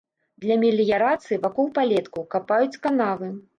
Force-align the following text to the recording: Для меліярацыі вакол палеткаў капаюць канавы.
Для 0.45 0.55
меліярацыі 0.63 1.39
вакол 1.45 1.69
палеткаў 1.77 2.27
капаюць 2.35 2.81
канавы. 2.89 3.33